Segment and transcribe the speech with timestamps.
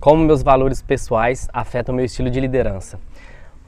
[0.00, 2.98] como meus valores pessoais afetam meu estilo de liderança.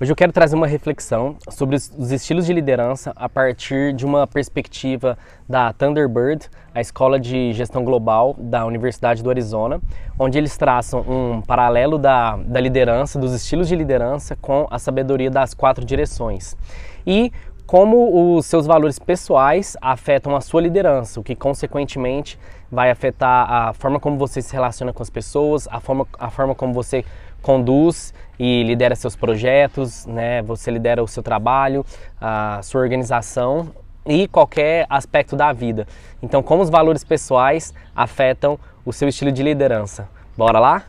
[0.00, 4.26] Hoje eu quero trazer uma reflexão sobre os estilos de liderança a partir de uma
[4.26, 5.16] perspectiva
[5.46, 9.80] da Thunderbird, a escola de gestão global da Universidade do Arizona,
[10.18, 15.30] onde eles traçam um paralelo da, da liderança, dos estilos de liderança com a sabedoria
[15.30, 16.56] das quatro direções.
[17.06, 17.30] E
[17.66, 22.38] como os seus valores pessoais afetam a sua liderança, o que consequentemente
[22.72, 26.54] vai afetar a forma como você se relaciona com as pessoas, a forma, a forma
[26.54, 27.04] como você
[27.42, 30.40] conduz e lidera seus projetos, né?
[30.42, 31.84] Você lidera o seu trabalho,
[32.18, 33.68] a sua organização
[34.06, 35.86] e qualquer aspecto da vida.
[36.22, 40.08] Então, como os valores pessoais afetam o seu estilo de liderança?
[40.34, 40.84] Bora lá?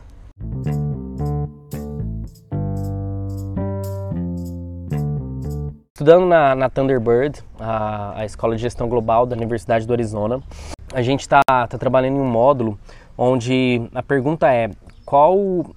[5.94, 10.42] Estudando na, na Thunderbird, a, a, Escola de Gestão Global da Universidade do Arizona,
[10.94, 12.78] a gente está tá trabalhando em um módulo
[13.18, 14.70] onde a pergunta é
[15.04, 15.74] qual, uh,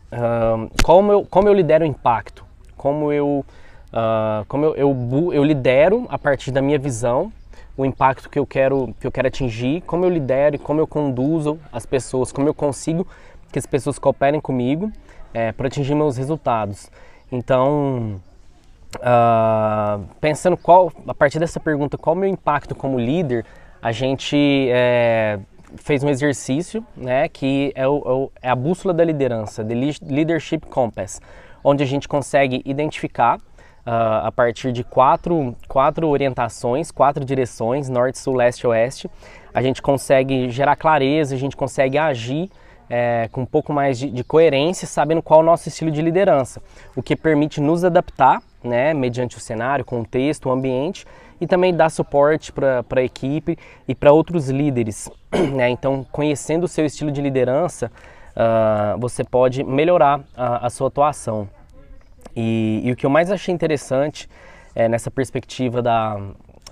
[0.83, 2.45] como, eu, como eu lidero o impacto,
[2.77, 3.43] como eu,
[3.91, 7.31] uh, como eu, eu, eu lidero a partir da minha visão
[7.75, 10.87] o impacto que eu quero que eu quero atingir, como eu lidero e como eu
[10.87, 13.05] conduzo as pessoas, como eu consigo
[13.51, 14.91] que as pessoas cooperem comigo
[15.33, 16.89] é, para atingir meus resultados.
[17.31, 18.19] Então,
[18.95, 23.45] uh, pensando qual, a partir dessa pergunta, qual o meu impacto como líder,
[23.81, 24.37] a gente
[24.71, 25.39] é,
[25.77, 30.59] fez um exercício, né, que é, o, é, é a bússola da liderança, the Leadership
[30.69, 31.21] Compass,
[31.63, 33.39] onde a gente consegue identificar
[33.87, 39.09] Uh, a partir de quatro, quatro orientações, quatro direções, norte, sul, leste, oeste.
[39.53, 42.49] A gente consegue gerar clareza, a gente consegue agir
[42.89, 46.01] é, com um pouco mais de, de, coerência, sabendo qual é o nosso estilo de
[46.01, 46.61] liderança,
[46.95, 51.05] o que permite nos adaptar, né, mediante o cenário, contexto, o ambiente,
[51.39, 53.57] e também dar suporte para a equipe
[53.87, 55.09] e para outros líderes.
[55.53, 55.69] Né?
[55.69, 57.91] Então, conhecendo o seu estilo de liderança,
[58.35, 61.49] uh, você pode melhorar a, a sua atuação.
[62.35, 64.29] E, e, o que eu mais achei interessante
[64.75, 66.19] é, nessa perspectiva da,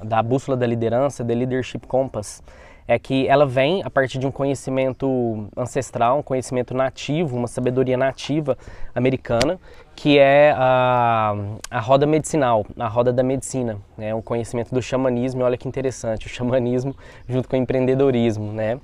[0.03, 2.42] da bússola da liderança, da Leadership Compass,
[2.88, 7.97] é que ela vem a partir de um conhecimento ancestral, um conhecimento nativo, uma sabedoria
[7.97, 8.57] nativa
[8.94, 9.59] americana,
[9.96, 11.35] que é a,
[11.72, 14.13] a roda medicinal, a roda da medicina, né?
[14.13, 16.96] um conhecimento do xamanismo, olha que interessante, o xamanismo
[17.28, 18.79] junto com o empreendedorismo, né?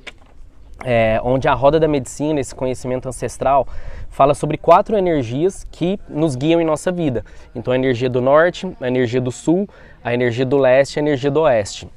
[0.84, 3.68] É, onde a roda da medicina, esse conhecimento ancestral,
[4.10, 7.24] fala sobre quatro energias que nos guiam em nossa vida.
[7.54, 9.70] Então, a energia do norte, a energia do sul,
[10.04, 11.88] a energia do leste e a energia do oeste.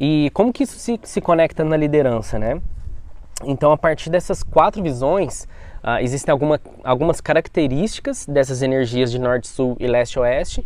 [0.00, 2.60] E como que isso se, se conecta na liderança, né?
[3.44, 5.44] Então, a partir dessas quatro visões,
[5.82, 10.64] uh, existem alguma, algumas características dessas energias de norte, sul e leste-oeste.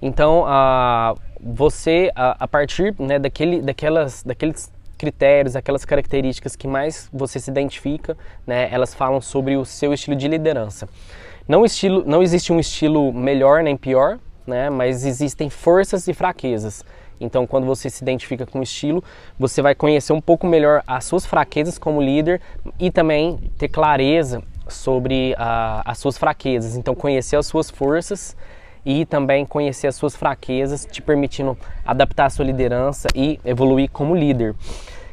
[0.00, 7.08] Então, uh, você, uh, a partir né, daquele, daquelas, daqueles critérios, aquelas características que mais
[7.12, 8.16] você se identifica,
[8.46, 10.88] né, elas falam sobre o seu estilo de liderança.
[11.46, 16.84] Não, estilo, não existe um estilo melhor nem pior, né, mas existem forças e fraquezas.
[17.20, 19.02] Então, quando você se identifica com o estilo,
[19.38, 22.40] você vai conhecer um pouco melhor as suas fraquezas como líder
[22.78, 26.76] e também ter clareza sobre uh, as suas fraquezas.
[26.76, 28.36] Então, conhecer as suas forças
[28.84, 34.14] e também conhecer as suas fraquezas, te permitindo adaptar a sua liderança e evoluir como
[34.14, 34.54] líder.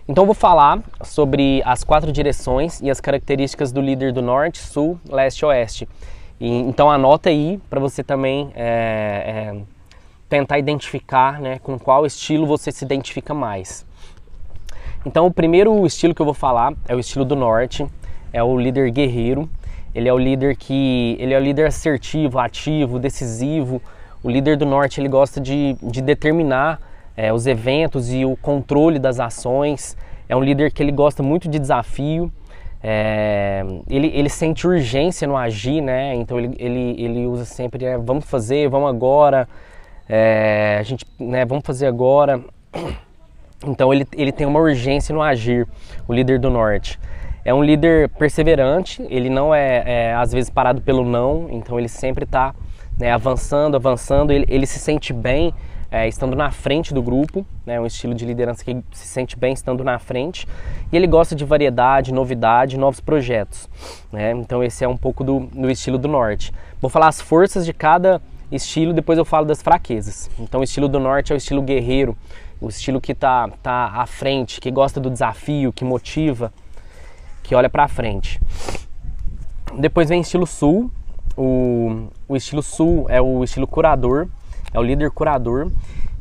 [0.07, 4.99] Então, vou falar sobre as quatro direções e as características do líder do norte, sul,
[5.07, 5.87] leste e oeste.
[6.39, 8.51] E, então, anota aí para você também.
[8.55, 9.80] É, é,
[10.31, 13.85] tentar identificar né, com qual estilo você se identifica mais.
[15.05, 17.85] Então, o primeiro estilo que eu vou falar é o estilo do norte,
[18.31, 19.49] é o líder guerreiro.
[19.93, 23.81] Ele é o líder que ele é o líder assertivo, ativo, decisivo.
[24.23, 26.79] O líder do norte ele gosta de, de determinar
[27.17, 29.97] é, os eventos e o controle das ações.
[30.29, 32.31] É um líder que ele gosta muito de desafio.
[32.81, 36.15] É, ele, ele sente urgência no agir, né?
[36.15, 39.45] Então ele, ele, ele usa sempre, é, vamos fazer, vamos agora.
[40.13, 42.41] É, a gente, né, vamos fazer agora.
[43.63, 45.67] Então ele, ele tem uma urgência no agir,
[46.07, 46.99] o líder do norte.
[47.45, 51.87] É um líder perseverante, ele não é, é às vezes parado pelo não, então ele
[51.87, 52.55] sempre está
[52.97, 55.53] né, avançando, avançando, ele, ele se sente bem
[55.91, 59.53] é, estando na frente do grupo, né, um estilo de liderança que se sente bem
[59.53, 60.47] estando na frente,
[60.91, 63.69] e ele gosta de variedade, novidade, novos projetos.
[64.11, 64.31] Né?
[64.31, 66.51] Então esse é um pouco do, do estilo do norte.
[66.81, 68.19] Vou falar as forças de cada
[68.51, 70.29] estilo, depois eu falo das fraquezas.
[70.39, 72.17] Então, o estilo do norte é o estilo guerreiro,
[72.59, 76.53] o estilo que está tá à frente, que gosta do desafio, que motiva,
[77.43, 78.39] que olha para frente.
[79.77, 80.91] Depois vem estilo sul.
[81.37, 84.27] O, o estilo sul é o estilo curador,
[84.73, 85.71] é o líder curador,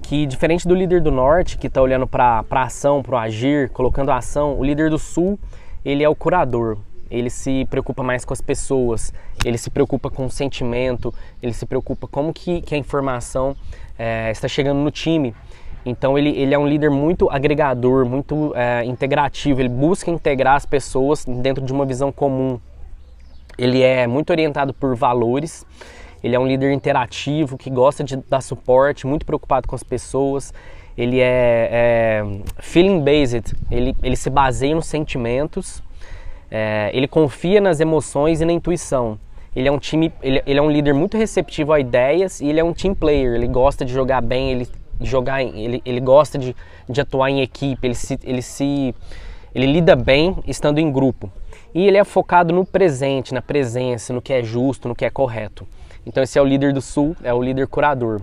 [0.03, 3.71] que diferente do líder do norte, que está olhando para a ação, para o agir,
[3.71, 5.39] colocando a ação, o líder do sul,
[5.85, 6.79] ele é o curador.
[7.11, 9.13] Ele se preocupa mais com as pessoas,
[9.45, 11.13] ele se preocupa com o sentimento,
[11.43, 13.57] ele se preocupa como que, que a informação
[13.99, 15.35] é, está chegando no time.
[15.85, 20.67] Então ele, ele é um líder muito agregador, muito é, integrativo, ele busca integrar as
[20.67, 22.61] pessoas dentro de uma visão comum.
[23.59, 25.67] Ele é muito orientado por valores,
[26.23, 30.53] ele é um líder interativo que gosta de dar suporte, muito preocupado com as pessoas.
[30.97, 32.25] Ele é, é
[32.59, 35.83] feeling based, ele, ele se baseia nos sentimentos,
[36.51, 39.19] é, ele confia nas emoções e na intuição.
[39.55, 42.61] Ele é um time, ele, ele, é um líder muito receptivo a ideias e ele
[42.61, 43.35] é um team player.
[43.35, 44.69] Ele gosta de jogar bem, ele
[45.01, 46.55] jogar, ele, ele gosta de,
[46.89, 48.95] de atuar em equipe, ele se, ele se
[49.55, 51.31] ele lida bem estando em grupo.
[51.75, 55.11] E ele é focado no presente, na presença, no que é justo, no que é
[55.11, 55.67] correto.
[56.05, 58.21] Então esse é o líder do sul, é o líder curador.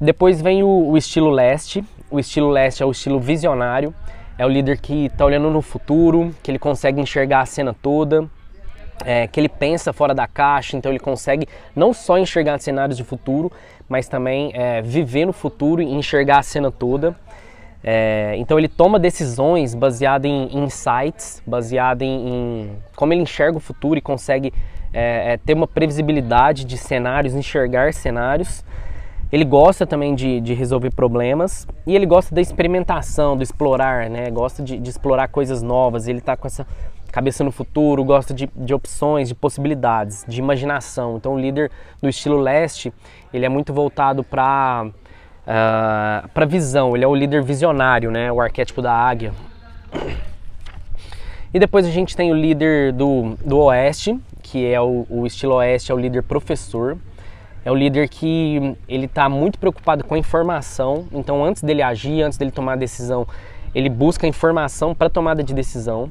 [0.00, 1.84] Depois vem o, o estilo leste.
[2.10, 3.94] O estilo leste é o estilo visionário.
[4.38, 8.28] É o líder que está olhando no futuro, que ele consegue enxergar a cena toda,
[9.04, 13.04] é, que ele pensa fora da caixa, então ele consegue não só enxergar cenários de
[13.04, 13.50] futuro,
[13.88, 17.14] mas também é, viver no futuro e enxergar a cena toda.
[17.82, 23.60] É, então ele toma decisões baseadas em insights, baseadas em, em, como ele enxerga o
[23.60, 24.52] futuro e consegue
[24.92, 28.64] é, é, ter uma previsibilidade de cenários, enxergar cenários.
[29.32, 34.30] Ele gosta também de, de, resolver problemas e ele gosta da experimentação, do explorar, né?
[34.30, 36.06] Gosta de, de explorar coisas novas.
[36.06, 36.64] Ele está com essa
[37.10, 41.16] cabeça no futuro, gosta de, de, opções, de possibilidades, de imaginação.
[41.16, 41.70] Então o líder
[42.00, 42.92] do estilo leste,
[43.32, 44.92] ele é muito voltado para uh,
[45.46, 46.94] ah, para visão.
[46.94, 48.30] Ele é o líder visionário, né?
[48.30, 49.32] O arquétipo da águia.
[51.52, 55.54] E depois a gente tem o líder do, do oeste, que é o, o estilo
[55.54, 56.98] oeste, é o líder professor.
[57.66, 61.04] É o líder que ele está muito preocupado com a informação.
[61.10, 63.26] Então, antes dele agir, antes dele tomar a decisão,
[63.74, 66.08] ele busca informação para tomada de decisão.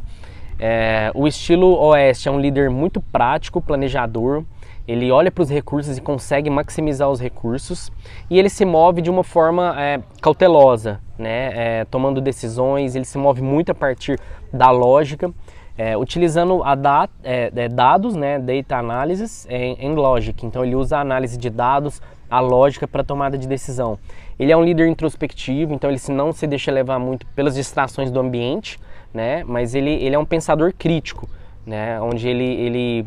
[0.60, 4.44] É, o estilo oeste é um líder muito prático, planejador.
[4.86, 7.90] Ele olha para os recursos e consegue maximizar os recursos.
[8.30, 11.52] E ele se move de uma forma é, cautelosa, né?
[11.54, 12.98] É, tomando decisões.
[12.98, 14.20] Ele se move muito a partir
[14.52, 15.34] da lógica
[15.78, 20.46] é, utilizando da, é, é, dados, né, data analysis em, em logic.
[20.46, 23.98] Então ele usa a análise de dados, a lógica para tomada de decisão.
[24.40, 28.20] Ele é um líder introspectivo, então ele não se deixa levar muito pelas distrações do
[28.20, 28.80] ambiente,
[29.14, 31.30] né, mas ele, ele é um pensador crítico,
[31.66, 33.06] né, onde ele, ele,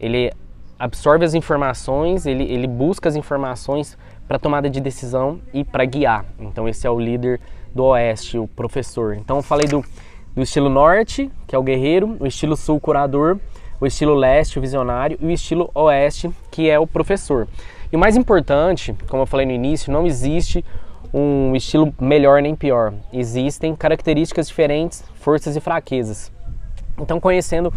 [0.00, 0.32] ele
[0.78, 3.96] absorve as informações, ele, ele busca as informações
[4.26, 6.24] para tomada de decisão e para guiar.
[6.38, 7.40] Então esse é o líder
[7.74, 9.14] do Oeste, o professor.
[9.14, 9.82] Então eu falei do
[10.34, 13.38] do estilo norte, que é o guerreiro, o estilo sul, curador,
[13.80, 17.46] o estilo leste, o visionário, e o estilo oeste, que é o professor.
[17.92, 20.64] E o mais importante, como eu falei no início, não existe
[21.12, 22.92] um estilo melhor nem pior.
[23.12, 26.30] Existem características diferentes, forças e fraquezas.
[27.00, 27.72] Então, conhecendo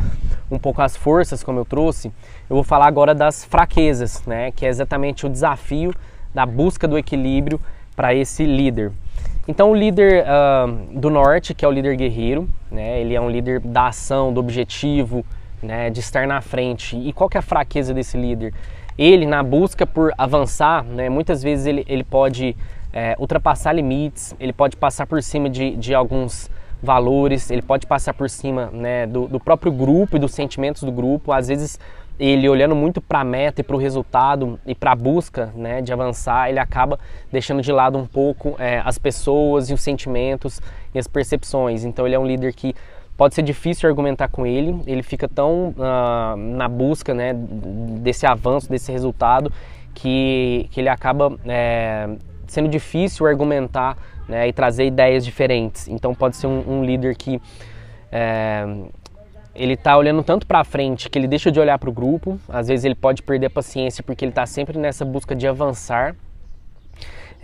[0.50, 2.12] um pouco as forças, como eu trouxe,
[2.50, 4.52] eu vou falar agora das fraquezas, né?
[4.52, 5.94] Que é exatamente o desafio
[6.34, 7.60] da busca do equilíbrio
[7.96, 8.92] para esse líder.
[9.52, 13.30] Então o líder uh, do norte, que é o líder guerreiro, né, ele é um
[13.30, 15.26] líder da ação, do objetivo,
[15.62, 16.96] né, de estar na frente.
[16.96, 18.54] E qual que é a fraqueza desse líder?
[18.98, 22.56] Ele, na busca por avançar, né, muitas vezes ele, ele pode
[22.94, 26.50] é, ultrapassar limites, ele pode passar por cima de, de alguns
[26.82, 30.94] valores, ele pode passar por cima né, do, do próprio grupo e dos sentimentos do
[30.94, 31.34] grupo.
[31.34, 31.78] Às vezes
[32.20, 35.82] ele olhando muito para a meta e para o resultado e para a busca né,
[35.82, 37.00] de avançar, ele acaba
[37.32, 40.62] deixando de lado um pouco é, as pessoas e os sentimentos
[40.94, 41.84] e as percepções.
[41.84, 42.76] Então ele é um líder que
[43.18, 48.70] pode ser difícil argumentar com ele, ele fica tão uh, na busca né, desse avanço,
[48.70, 49.52] desse resultado,
[49.94, 52.10] que, que ele acaba é,
[52.48, 55.88] sendo difícil argumentar né, e trazer ideias diferentes.
[55.88, 57.42] Então pode ser um, um líder que
[58.12, 58.66] é,
[59.54, 62.40] ele está olhando tanto para frente que ele deixa de olhar para o grupo.
[62.48, 66.16] Às vezes ele pode perder a paciência porque ele está sempre nessa busca de avançar.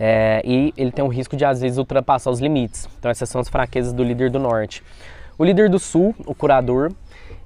[0.00, 2.88] É, e ele tem o risco de às vezes ultrapassar os limites.
[2.98, 4.82] Então essas são as fraquezas do líder do norte.
[5.36, 6.92] O líder do sul, o curador,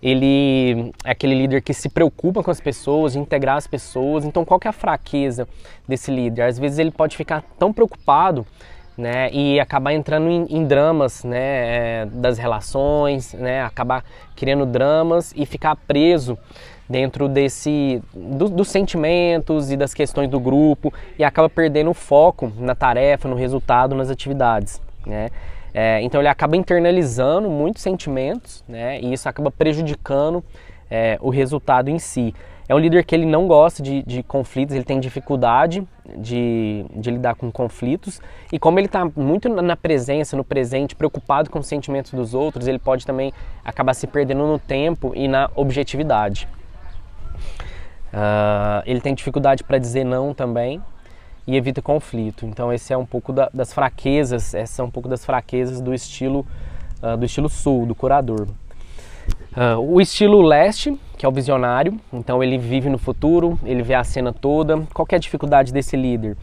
[0.02, 4.24] ele é aquele líder que se preocupa com as pessoas, de integrar as pessoas.
[4.24, 5.48] Então qual que é a fraqueza
[5.88, 6.42] desse líder?
[6.42, 8.46] Às vezes ele pode ficar tão preocupado
[8.96, 14.04] né, e acabar entrando em, em dramas né, é, das relações, né, acabar
[14.36, 16.38] criando dramas e ficar preso
[16.88, 22.52] dentro desse do, dos sentimentos e das questões do grupo e acaba perdendo o foco
[22.58, 25.30] na tarefa, no resultado, nas atividades, né?
[25.74, 29.00] É, então ele acaba internalizando muitos sentimentos, né?
[29.00, 30.44] E isso acaba prejudicando
[30.92, 32.34] é, o resultado em si.
[32.68, 35.86] É um líder que ele não gosta de, de conflitos, ele tem dificuldade
[36.18, 38.20] de, de, lidar com conflitos
[38.52, 42.68] e como ele está muito na presença, no presente, preocupado com os sentimentos dos outros,
[42.68, 43.32] ele pode também
[43.64, 46.46] acabar se perdendo no tempo e na objetividade.
[48.12, 50.80] Uh, ele tem dificuldade para dizer não também
[51.46, 52.44] e evita conflito.
[52.46, 55.94] Então esse é um pouco da, das fraquezas, essas são um pouco das fraquezas do
[55.94, 56.46] estilo
[57.02, 58.46] uh, do estilo sul, do curador.
[59.54, 63.94] Uh, o estilo leste, que é o visionário, então ele vive no futuro, ele vê
[63.94, 64.82] a cena toda.
[64.94, 66.36] Qual é a dificuldade desse líder?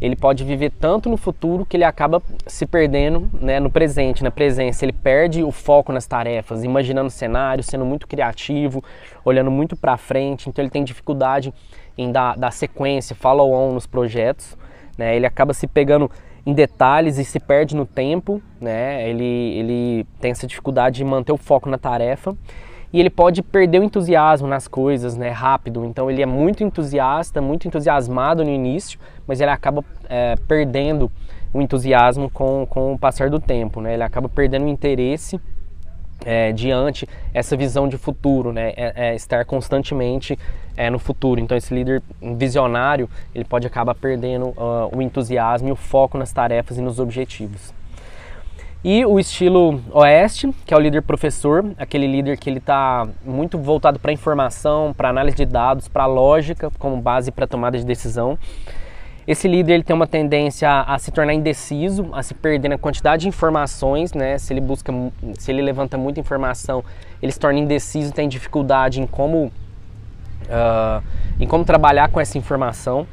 [0.00, 4.32] Ele pode viver tanto no futuro que ele acaba se perdendo né, no presente, na
[4.32, 4.84] presença.
[4.84, 8.82] Ele perde o foco nas tarefas, imaginando cenários, sendo muito criativo,
[9.24, 10.48] olhando muito para frente.
[10.48, 11.54] Então ele tem dificuldade
[11.96, 14.56] em dar, dar sequência, follow-on nos projetos.
[14.98, 15.14] Né?
[15.14, 16.10] Ele acaba se pegando
[16.44, 19.08] em detalhes e se perde no tempo, né?
[19.08, 22.36] Ele, ele tem essa dificuldade de manter o foco na tarefa
[22.92, 25.30] e ele pode perder o entusiasmo nas coisas, né?
[25.30, 25.84] Rápido.
[25.84, 31.10] Então ele é muito entusiasta, muito entusiasmado no início, mas ele acaba é, perdendo
[31.54, 33.94] o entusiasmo com, com o passar do tempo, né?
[33.94, 35.40] Ele acaba perdendo o interesse
[36.24, 38.72] é, diante essa visão de futuro, né?
[38.76, 40.38] É, é estar constantemente
[40.76, 41.40] é, no futuro.
[41.40, 42.02] Então esse líder
[42.36, 46.98] visionário ele pode acabar perdendo uh, o entusiasmo e o foco nas tarefas e nos
[46.98, 47.72] objetivos.
[48.84, 53.56] E o estilo oeste, que é o líder professor, aquele líder que ele está muito
[53.56, 58.36] voltado para informação, para análise de dados, para lógica como base para tomada de decisão.
[59.26, 63.22] Esse líder ele tem uma tendência a, se tornar indeciso, a se perder na quantidade
[63.22, 64.36] de informações, né?
[64.36, 64.92] Se ele busca,
[65.38, 66.84] se ele levanta muita informação,
[67.22, 69.52] ele se torna indeciso, tem dificuldade em como,
[70.46, 71.02] uh,
[71.38, 73.06] em como trabalhar com essa informação.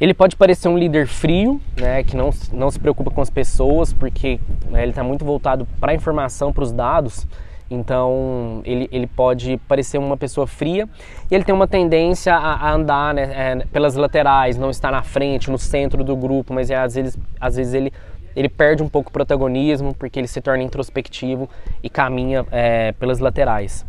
[0.00, 2.04] Ele pode parecer um líder frio, né?
[2.04, 4.38] Que não, não se preocupa com as pessoas, porque
[4.70, 7.26] né, ele está muito voltado para a informação, para os dados.
[7.70, 10.88] Então ele, ele pode parecer uma pessoa fria
[11.30, 15.02] e ele tem uma tendência a, a andar né, é, pelas laterais, não estar na
[15.02, 17.92] frente, no centro do grupo, mas é, às vezes, às vezes ele,
[18.34, 21.48] ele perde um pouco o protagonismo porque ele se torna introspectivo
[21.82, 23.86] e caminha é, pelas laterais.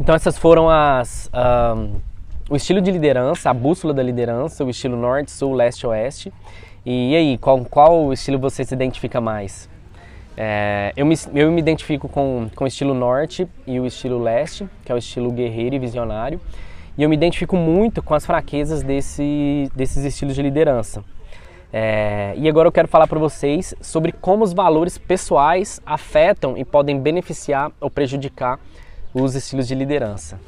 [0.00, 2.00] Então essas foram as um,
[2.50, 6.32] o estilo de liderança, a bússola da liderança, o estilo norte, sul, leste, oeste.
[6.84, 9.68] E, aí, qual, qual estilo você se identifica mais?
[10.40, 14.68] É, eu, me, eu me identifico com, com o estilo norte e o estilo leste,
[14.84, 16.40] que é o estilo guerreiro e visionário,
[16.96, 21.02] e eu me identifico muito com as fraquezas desse, desses estilos de liderança.
[21.72, 26.64] É, e agora eu quero falar para vocês sobre como os valores pessoais afetam e
[26.64, 28.60] podem beneficiar ou prejudicar
[29.12, 30.38] os estilos de liderança.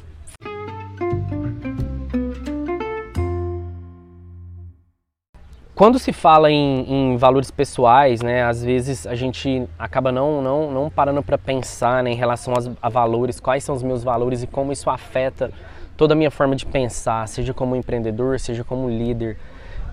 [5.81, 10.71] Quando se fala em, em, valores pessoais, né, às vezes a gente acaba não, não,
[10.71, 14.43] não parando para pensar né, em relação aos, a valores, quais são os meus valores
[14.43, 15.51] e como isso afeta
[15.97, 19.39] toda a minha forma de pensar, seja como empreendedor, seja como líder.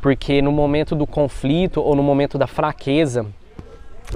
[0.03, 3.25] Porque no momento do conflito ou no momento da fraqueza,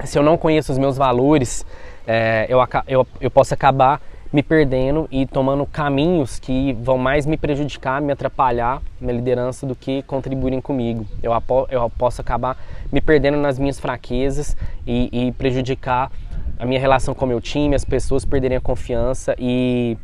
[0.03, 1.65] se eu não conheço os meus valores,
[2.05, 3.99] é, eu, eu, eu posso acabar
[4.33, 9.75] me perdendo e tomando caminhos que vão mais me prejudicar, me atrapalhar minha liderança do
[9.75, 11.05] que contribuírem comigo.
[11.21, 11.31] Eu,
[11.69, 12.57] eu posso acabar
[12.91, 16.11] me perdendo nas minhas fraquezas e, e prejudicar
[16.57, 19.95] a minha relação com o meu time, as pessoas perderem a confiança e,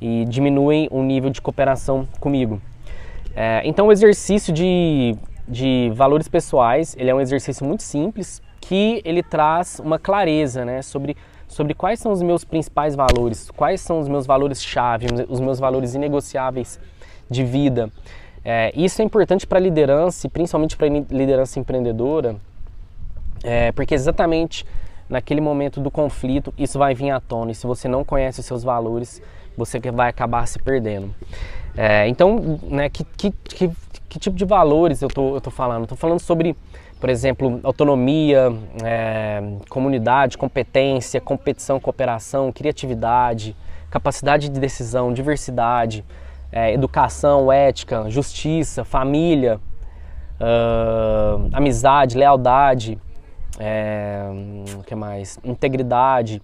[0.00, 2.60] e diminuem o nível de cooperação comigo.
[3.36, 5.14] É, então o exercício de,
[5.46, 10.82] de valores pessoais, ele é um exercício muito simples que ele traz uma clareza né,
[10.82, 11.16] sobre
[11.48, 15.94] sobre quais são os meus principais valores, quais são os meus valores-chave, os meus valores
[15.94, 16.78] inegociáveis
[17.28, 17.90] de vida.
[18.44, 22.36] É, isso é importante para a liderança e principalmente para a liderança empreendedora,
[23.42, 24.64] é, porque exatamente
[25.08, 28.46] naquele momento do conflito isso vai vir à tona e se você não conhece os
[28.46, 29.22] seus valores,
[29.56, 31.12] você vai acabar se perdendo.
[31.80, 33.70] É, então, né, que, que, que,
[34.08, 35.84] que, tipo de valores eu tô, estou falando?
[35.84, 36.56] Estou falando sobre
[36.98, 43.54] por exemplo, autonomia, é, comunidade, competência, competição, cooperação, criatividade,
[43.88, 46.04] capacidade de decisão, diversidade,
[46.50, 49.60] é, educação, ética, justiça, família,
[51.52, 52.98] amizade, lealdade,
[53.60, 54.28] é,
[54.84, 55.38] que mais?
[55.44, 56.42] Integridade,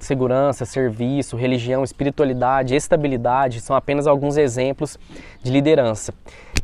[0.00, 4.98] segurança, serviço, religião, espiritualidade, estabilidade são apenas alguns exemplos
[5.42, 6.12] de liderança.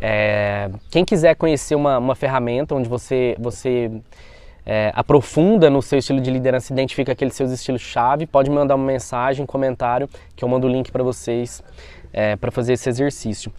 [0.00, 3.90] É, quem quiser conhecer uma, uma, ferramenta onde você, você
[4.64, 9.42] é, aprofunda no seu estilo de liderança, identifica aqueles seus estilos-chave, pode mandar uma mensagem,
[9.42, 11.62] um comentário, que eu mando o link para vocês
[12.12, 13.52] é, para fazer esse exercício.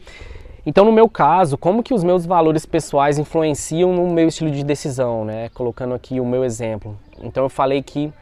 [0.63, 4.63] Então, no meu caso, como que os meus valores pessoais influenciam no meu estilo de
[4.63, 5.49] decisão, né?
[5.55, 6.95] Colocando aqui o meu exemplo.
[7.19, 8.13] Então, eu falei que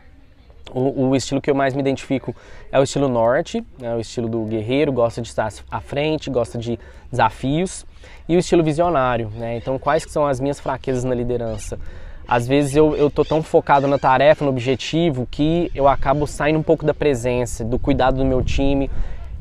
[0.71, 2.35] o, o, estilo que eu mais me identifico
[2.71, 6.57] é o estilo norte, é o estilo do guerreiro, gosta de estar à frente, gosta
[6.57, 6.79] de
[7.11, 7.85] desafios,
[8.27, 9.29] e o estilo visionário.
[9.35, 9.57] Né?
[9.57, 11.79] Então, quais que são as minhas fraquezas na liderança?
[12.27, 16.59] Às vezes eu, eu tô tão focado na tarefa, no objetivo, que eu acabo saindo
[16.59, 18.89] um pouco da presença, do cuidado do meu time.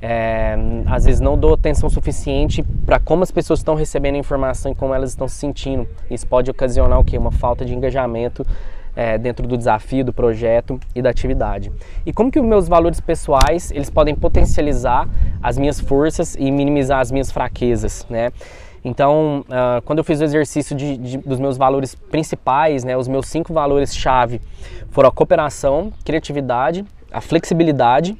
[0.00, 0.56] É,
[0.86, 4.74] às vezes não dou atenção suficiente para como as pessoas estão recebendo a informação e
[4.74, 5.86] como elas estão se sentindo.
[6.10, 7.18] Isso pode ocasionar o quê?
[7.18, 8.46] Uma falta de engajamento
[8.98, 11.70] é, dentro do desafio, do projeto e da atividade.
[12.04, 15.08] E como que os meus valores pessoais eles podem potencializar
[15.40, 18.32] as minhas forças e minimizar as minhas fraquezas, né?
[18.84, 23.06] Então, uh, quando eu fiz o exercício de, de, dos meus valores principais, né, os
[23.06, 24.40] meus cinco valores-chave
[24.90, 28.12] foram a cooperação, criatividade, a flexibilidade,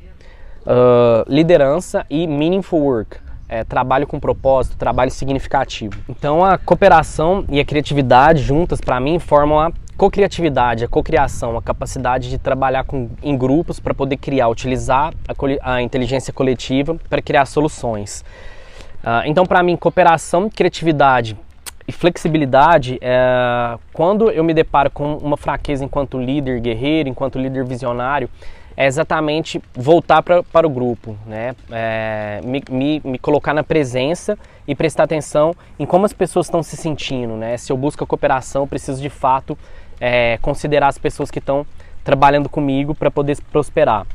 [0.62, 3.16] uh, liderança e meaningful work.
[3.48, 5.94] É, trabalho com propósito, trabalho significativo.
[6.06, 11.62] Então a cooperação e a criatividade juntas para mim formam a co-criatividade, a co-criação, a
[11.62, 17.20] capacidade de trabalhar com, em grupos para poder criar, utilizar a, a inteligência coletiva para
[17.20, 18.24] criar soluções.
[19.02, 21.36] Uh, então, para mim, cooperação, criatividade
[21.86, 27.64] e flexibilidade, é, quando eu me deparo com uma fraqueza enquanto líder guerreiro, enquanto líder
[27.64, 28.28] visionário,
[28.76, 31.56] é exatamente voltar pra, para o grupo, né?
[31.70, 34.38] É, me, me, me, colocar na presença
[34.68, 37.56] e prestar atenção em como as pessoas estão se sentindo, né?
[37.56, 39.58] Se eu busco a cooperação, eu preciso de fato
[40.00, 41.66] é, considerar as pessoas que estão
[42.04, 44.06] trabalhando comigo para poder prosperar.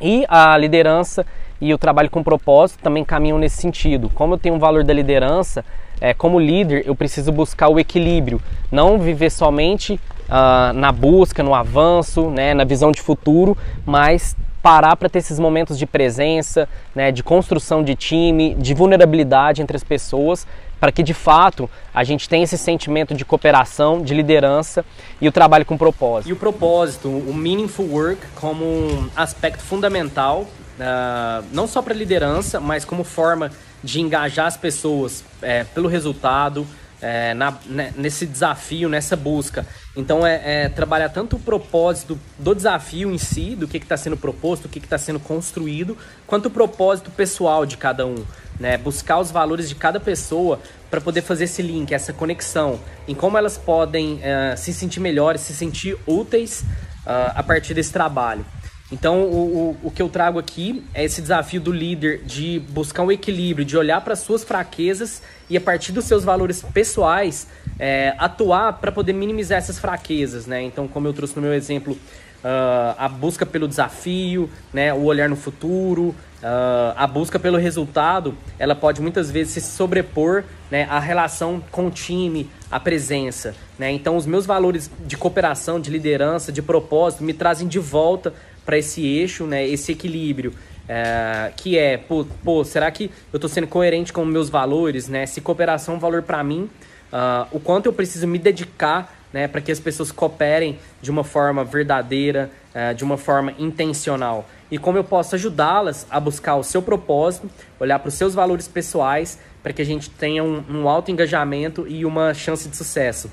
[0.00, 1.26] E a liderança
[1.60, 4.10] e o trabalho com propósito também caminham nesse sentido.
[4.10, 5.64] Como eu tenho um valor da liderança,
[6.00, 11.54] é, como líder, eu preciso buscar o equilíbrio, não viver somente uh, na busca, no
[11.54, 13.56] avanço, né, na visão de futuro,
[13.86, 19.62] mas parar para ter esses momentos de presença, né, de construção de time, de vulnerabilidade
[19.62, 20.46] entre as pessoas,
[20.82, 24.84] para que de fato a gente tenha esse sentimento de cooperação, de liderança
[25.20, 26.28] e o trabalho com propósito.
[26.28, 32.58] E o propósito, o meaningful work, como um aspecto fundamental, uh, não só para liderança,
[32.58, 36.66] mas como forma de engajar as pessoas é, pelo resultado,
[37.02, 39.66] é, na, né, nesse desafio, nessa busca.
[39.96, 44.16] Então é, é, trabalhar tanto o propósito do desafio em si, do que está sendo
[44.16, 48.24] proposto, do que está sendo construído, quanto o propósito pessoal de cada um.
[48.58, 48.78] Né?
[48.78, 53.36] Buscar os valores de cada pessoa para poder fazer esse link, essa conexão, em como
[53.36, 56.60] elas podem uh, se sentir melhores, se sentir úteis
[57.04, 58.46] uh, a partir desse trabalho.
[58.92, 63.02] Então, o, o, o, que eu trago aqui é esse desafio do líder de buscar
[63.02, 67.46] um equilíbrio, de olhar para suas fraquezas e, a partir dos seus valores pessoais,
[67.78, 70.46] é, atuar para poder minimizar essas fraquezas.
[70.46, 70.62] Né?
[70.62, 74.92] Então, como eu trouxe no meu exemplo, uh, a busca pelo desafio, né?
[74.92, 76.08] o olhar no futuro,
[76.42, 81.86] uh, a busca pelo resultado, ela pode muitas vezes se sobrepor né, à relação com
[81.86, 83.54] o time, à presença.
[83.78, 83.90] Né?
[83.90, 88.78] Então, os meus valores de cooperação, de liderança, de propósito me trazem de volta para
[88.78, 90.52] esse eixo, né, esse equilíbrio.
[90.88, 95.26] É, que é, pô, pô, será que eu estou sendo coerente com meus valores, né?
[95.26, 96.68] Se cooperação é um valor para mim,
[97.12, 101.24] uh, o quanto eu preciso me dedicar, né, para que as pessoas cooperem de uma
[101.24, 104.48] forma verdadeira, uh, de uma forma intencional.
[104.70, 107.48] E como eu posso ajudá-las a buscar o seu propósito,
[107.78, 111.86] olhar para os seus valores pessoais, para que a gente tenha um, um alto engajamento
[111.86, 113.30] e uma chance de sucesso.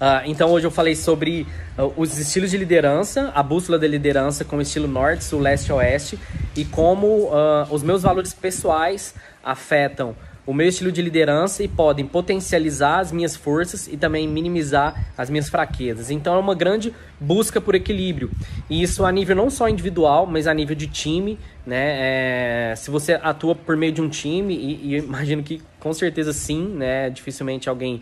[0.00, 4.46] Uh, então hoje eu falei sobre uh, os estilos de liderança, a bússola de liderança
[4.46, 6.18] com estilo norte, sul, leste, oeste
[6.56, 12.06] e como uh, os meus valores pessoais afetam o meu estilo de liderança e podem
[12.06, 16.10] potencializar as minhas forças e também minimizar as minhas fraquezas.
[16.10, 18.30] Então é uma grande busca por equilíbrio.
[18.68, 21.38] E isso a nível não só individual, mas a nível de time.
[21.64, 22.70] Né?
[22.70, 26.32] É, se você atua por meio de um time, e, e imagino que com certeza
[26.32, 27.10] sim, né?
[27.10, 28.00] dificilmente alguém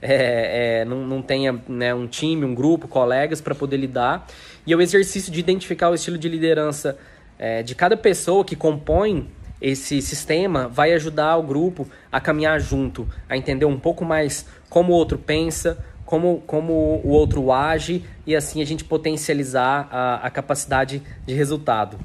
[0.00, 4.26] é, é, não, não tenha né, um time, um grupo, colegas para poder lidar.
[4.66, 6.98] E é o exercício de identificar o estilo de liderança
[7.38, 9.28] é, de cada pessoa que compõe
[9.60, 14.92] esse sistema vai ajudar o grupo a caminhar junto, a entender um pouco mais como
[14.92, 16.72] o outro pensa, como, como
[17.04, 21.98] o outro age e assim a gente potencializar a, a capacidade de resultado.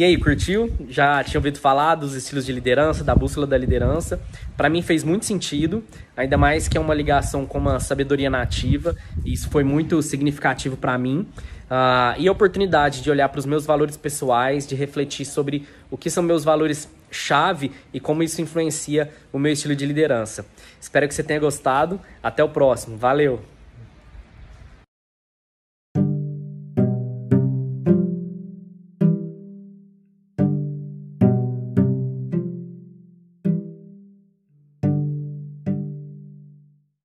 [0.00, 0.72] E aí, curtiu?
[0.88, 4.18] Já tinha ouvido falar dos estilos de liderança, da bússola da liderança.
[4.56, 5.84] Para mim fez muito sentido,
[6.16, 8.96] ainda mais que é uma ligação com uma sabedoria nativa.
[9.26, 11.28] Isso foi muito significativo para mim.
[11.66, 15.98] Uh, e a oportunidade de olhar para os meus valores pessoais, de refletir sobre o
[15.98, 20.46] que são meus valores chave e como isso influencia o meu estilo de liderança.
[20.80, 22.00] Espero que você tenha gostado.
[22.22, 22.96] Até o próximo.
[22.96, 23.59] Valeu!